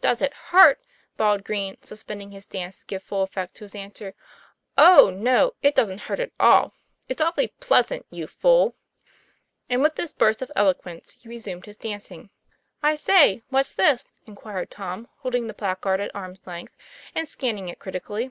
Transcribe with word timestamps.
"Does 0.00 0.22
it 0.22 0.32
hurt?" 0.32 0.80
bawled 1.16 1.42
Green, 1.42 1.76
suspending 1.82 2.30
his 2.30 2.46
dance 2.46 2.78
to 2.78 2.86
give 2.86 3.02
full 3.02 3.24
effect 3.24 3.56
to 3.56 3.64
his 3.64 3.74
answer. 3.74 4.14
'Oh 4.78 5.10
no! 5.12 5.54
it 5.60 5.74
doesn't 5.74 6.02
hurt 6.02 6.20
at 6.20 6.30
all. 6.38 6.72
It's 7.08 7.20
awful 7.20 7.48
pleasant, 7.58 8.06
you 8.08 8.28
fool!" 8.28 8.76
And 9.68 9.82
with 9.82 9.96
this 9.96 10.12
burst 10.12 10.40
of 10.40 10.52
eloquence, 10.54 11.14
he 11.20 11.28
resumed 11.28 11.64
his 11.66 11.76
dancing. 11.76 12.30
"I 12.80 12.94
say, 12.94 13.42
what's 13.48 13.74
this?" 13.74 14.12
enquired 14.24 14.70
Tom, 14.70 15.08
holding 15.22 15.48
the 15.48 15.52
placard 15.52 15.98
at 15.98 16.14
arm's 16.14 16.46
length, 16.46 16.76
and 17.12 17.26
scanning 17.28 17.68
it 17.68 17.80
critic 17.80 18.08
ally. 18.08 18.28